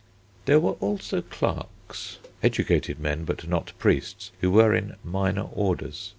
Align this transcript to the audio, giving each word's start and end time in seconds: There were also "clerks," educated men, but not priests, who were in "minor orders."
There 0.45 0.59
were 0.59 0.77
also 0.79 1.21
"clerks," 1.21 2.17
educated 2.41 2.99
men, 2.99 3.23
but 3.23 3.47
not 3.47 3.73
priests, 3.77 4.31
who 4.41 4.49
were 4.49 4.73
in 4.73 4.95
"minor 5.03 5.45
orders." 5.53 6.09